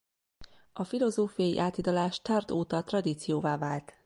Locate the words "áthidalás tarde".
1.59-2.53